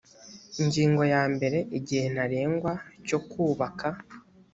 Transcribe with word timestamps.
ingingo 0.61 1.01
ya 1.13 1.23
mbere 1.33 1.57
igihe 1.77 2.05
ntarengwa 2.13 2.73
cyo 3.07 3.19
kubaka 3.29 3.87